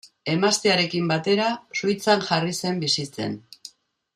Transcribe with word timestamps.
Emaztearekin 0.35 1.11
batera, 1.11 1.49
Suitzan 1.81 2.25
jarri 2.31 2.57
zen 2.63 2.81
bizitzen. 2.87 3.37